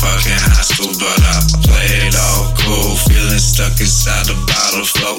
fucking 0.00 0.42
hostile. 0.54 0.94
But 0.98 1.20
I 1.22 1.36
play 1.66 1.88
it 2.06 2.14
all 2.14 2.54
cool, 2.62 2.94
feeling 3.06 3.42
stuck 3.42 3.78
inside 3.80 4.26
the 4.26 4.38
bottle, 4.46 4.84
floating 4.84 5.17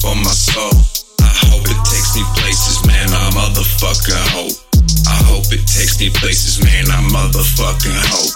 for 0.00 0.14
my 0.16 0.32
soul. 0.32 0.72
I 1.20 1.32
hope 1.48 1.64
it 1.68 1.80
takes 1.84 2.16
me 2.16 2.24
places, 2.38 2.86
man. 2.86 3.08
I 3.12 3.30
motherfucking 3.36 4.24
hope. 4.32 4.56
I 5.08 5.18
hope 5.28 5.48
it 5.52 5.64
takes 5.66 6.00
me 6.00 6.08
places, 6.10 6.62
man. 6.64 6.88
I 6.88 7.00
motherfucking 7.12 8.00
hope. 8.08 8.34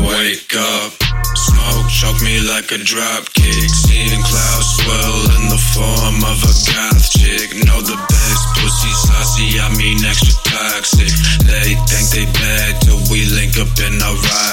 Wake 0.00 0.52
up, 0.56 0.90
smoke 1.36 1.88
choke 1.88 2.20
me 2.22 2.40
like 2.40 2.72
a 2.72 2.80
drop 2.80 3.28
kick. 3.32 3.70
Seeing 3.84 4.22
clouds 4.24 4.68
swirl 4.80 5.20
in 5.36 5.44
the 5.52 5.60
form 5.76 6.18
of 6.24 6.38
a 6.44 6.54
goth 6.68 7.06
chick. 7.12 7.48
Know 7.64 7.80
the 7.80 7.96
best 7.96 8.44
pussy 8.56 8.92
saucy, 9.06 9.48
I 9.60 9.68
mean 9.76 10.04
extra 10.04 10.34
toxic. 10.44 11.12
They 11.46 11.76
think 11.88 12.06
they 12.12 12.26
bad 12.40 12.82
till 12.82 13.00
we 13.12 13.24
link 13.30 13.56
up 13.56 13.72
in 13.78 13.94
a 14.00 14.12
rocket. 14.12 14.49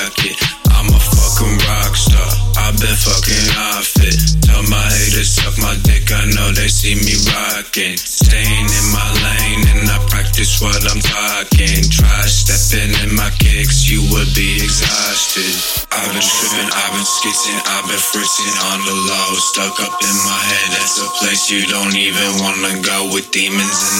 See 6.87 6.95
me 7.03 7.15
rocking. 7.27 7.97
Staying 7.99 8.67
in 8.71 8.85
my 8.95 9.07
lane 9.19 9.63
and 9.75 9.89
I 9.91 9.99
practice 10.07 10.61
what 10.63 10.79
I'm 10.87 11.01
talking. 11.03 11.83
Try 11.91 12.23
stepping 12.31 12.91
in 13.03 13.11
my 13.15 13.27
kicks, 13.39 13.89
you 13.91 13.99
would 14.15 14.31
be 14.31 14.63
exhausted. 14.63 15.51
I've 15.91 16.11
been 16.15 16.23
tripping, 16.23 16.69
I've 16.71 16.93
been 16.95 17.07
skitzing, 17.07 17.59
I've 17.59 17.87
been 17.91 17.99
fritzing 17.99 18.55
on 18.71 18.79
the 18.87 18.95
low. 18.95 19.29
Stuck 19.51 19.75
up 19.83 19.95
in 19.99 20.15
my 20.23 20.41
head, 20.47 20.67
that's 20.79 20.95
a 21.03 21.07
place 21.19 21.51
you 21.51 21.67
don't 21.67 21.95
even 21.95 22.29
wanna 22.39 22.79
go. 22.79 23.11
With 23.11 23.31
demons 23.31 23.79
and 23.91 23.99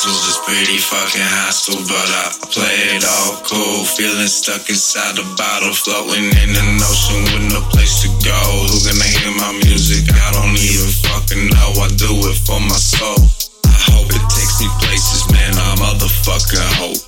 apostles, 0.00 0.28
it's 0.28 0.40
pretty 0.48 0.78
fucking 0.78 1.30
hostile. 1.44 1.82
But 1.84 2.08
I 2.08 2.24
play 2.48 2.96
it 2.96 3.04
all 3.04 3.36
cool, 3.44 3.84
feeling 3.84 4.28
stuck 4.28 4.68
inside 4.68 5.18
a 5.18 5.26
bottle, 5.36 5.72
floating 5.72 6.24
in 6.24 6.50
an 6.56 6.80
ocean 6.80 7.22
with 7.32 7.52
no 7.52 7.60
place 7.68 8.02
to 8.02 8.08
go. 8.24 8.40
Who 8.68 8.76
gonna 8.80 9.04
hear 9.04 9.32
my 9.36 9.52
music? 9.64 10.08
I 10.08 10.32
don't 10.32 10.56
even 10.56 10.92
fucking 11.04 11.44
know. 11.52 11.70
I 11.84 11.88
do 12.00 12.12
it 12.32 12.38
for 12.48 12.60
my 12.60 12.80
soul. 12.80 13.20
I 13.68 13.76
hope 13.92 14.08
it 14.08 14.24
takes 14.32 14.60
me 14.60 14.68
places, 14.80 15.28
man. 15.32 15.52
I 15.52 15.76
motherfucking 15.76 16.68
hope. 16.80 17.00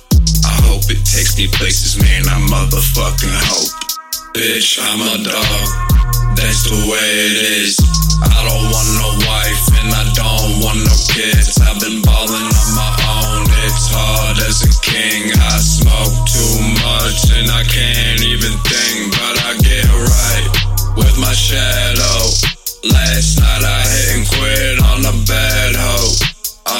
I 0.45 0.53
hope 0.69 0.85
it 0.89 1.01
takes 1.01 1.37
me 1.37 1.47
places, 1.47 1.97
man. 1.97 2.29
I 2.29 2.37
motherfucking 2.45 3.37
hope. 3.49 3.73
Bitch, 4.37 4.77
I'm 4.81 5.01
a 5.01 5.17
dog. 5.23 5.93
That's 6.37 6.65
the 6.65 6.77
way 6.89 7.09
it 7.25 7.35
is. 7.61 7.77
I 8.21 8.39
don't 8.45 8.65
want 8.69 8.89
no 8.97 9.09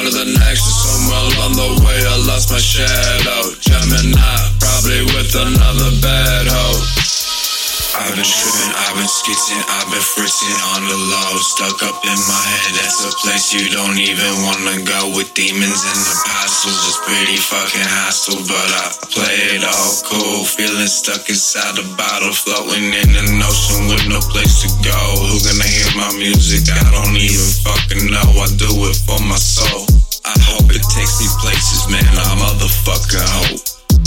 The 0.03 0.25
next, 0.25 0.67
and 0.67 0.77
somewhere 0.83 1.25
along 1.31 1.55
the 1.55 1.69
way 1.79 1.95
I 1.95 2.19
lost 2.27 2.51
my 2.51 2.59
shadow. 2.59 3.55
Gemini, 3.63 4.35
probably 4.59 4.99
with 5.15 5.31
another 5.31 5.95
bad 6.03 6.43
hoe. 6.51 7.03
I've 7.93 8.11
been 8.11 8.25
tripping, 8.25 8.73
I've 8.73 8.99
been 8.99 9.07
skitzing, 9.07 9.63
I've 9.63 9.87
been 9.87 10.03
fritzing 10.03 10.57
on 10.75 10.81
the 10.91 10.97
low. 10.97 11.31
Stuck 11.39 11.79
up 11.87 11.97
in 12.03 12.19
my 12.25 12.41
head, 12.51 12.83
that's 12.83 13.05
a 13.05 13.11
place 13.23 13.55
you 13.55 13.69
don't 13.71 13.95
even 13.95 14.33
wanna 14.43 14.81
go. 14.83 15.15
With 15.15 15.31
demons 15.33 15.81
and 15.87 16.01
apostles, 16.03 16.77
it's 16.83 16.99
pretty 17.07 17.39
fucking 17.39 17.87
hostile. 18.03 18.43
But 18.43 18.69
I 18.75 18.85
play 19.07 19.55
it 19.55 19.63
all 19.63 19.93
cool, 20.03 20.43
feeling 20.43 20.89
stuck 20.89 21.29
inside 21.29 21.79
a 21.79 21.85
bottle, 21.95 22.33
floating 22.33 22.91
in 22.91 23.09
an 23.13 23.39
ocean 23.39 23.87
with 23.87 24.03
no 24.09 24.19
place 24.33 24.65
to 24.65 24.69
go. 24.83 24.99
Who 25.29 25.37
gonna 25.47 25.63
hear 25.63 25.89
my 25.95 26.11
music? 26.17 26.65
I 26.73 26.81
don't 26.91 27.15
even 27.15 27.51
fucking 27.61 28.11
know. 28.11 28.29
I 28.41 28.49
do 28.57 28.67
it 28.89 28.97
for 29.05 29.21
my 29.21 29.37
soul 29.37 29.92
motherfucking 32.93 33.25
hope. 33.25 33.59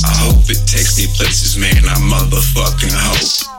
I 0.05 0.15
hope 0.15 0.49
it 0.49 0.63
takes 0.67 0.99
me 0.99 1.07
places, 1.17 1.57
man. 1.59 1.85
I 1.89 1.99
motherfucking 1.99 2.95
hope. 2.95 3.56